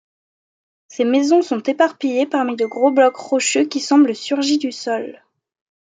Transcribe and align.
Ses 0.87 1.03
maisons 1.05 1.43
sont 1.43 1.59
éparpillées 1.61 2.25
parmi 2.25 2.55
de 2.55 2.65
gros 2.65 2.89
blocs 2.89 3.17
rocheux 3.17 3.65
qui 3.65 3.79
semblent 3.79 4.15
surgis 4.15 4.57
du 4.57 4.71
sol. 4.71 5.21